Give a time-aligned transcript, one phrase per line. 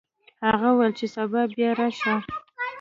[0.47, 2.15] هغه وویل چې سبا بیا راشه.